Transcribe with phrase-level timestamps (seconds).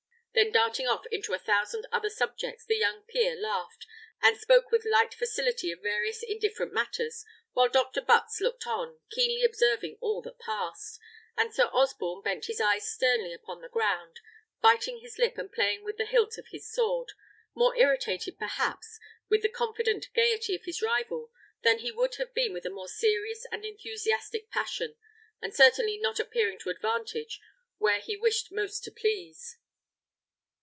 [0.33, 3.85] Then darting off into a thousand other subjects, the young peer laughed,
[4.21, 7.99] and spoke with light facility of various indifferent matters, while Dr.
[7.99, 11.01] Butts looked on, keenly observing all that passed;
[11.35, 14.21] and Sir Osborne bent his eyes sternly upon the ground,
[14.61, 17.11] biting his lip and playing with the hilt of his sword,
[17.53, 18.97] more irritated, perhaps,
[19.29, 21.29] with the confident gaiety of his rival
[21.61, 24.95] than he would have been with a more serious and enthusiastic passion,
[25.41, 27.41] and certainly not appearing to advantage
[27.79, 29.57] where he wished most to please.